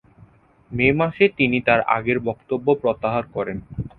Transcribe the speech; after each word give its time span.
মে 0.71 0.87
মাসে, 0.99 1.25
তিনি 1.37 1.57
তার 1.67 1.79
আগের 1.97 2.17
বক্তব্য 2.27 2.67
প্রত্যাহার 2.81 3.23
করেন। 3.35 3.57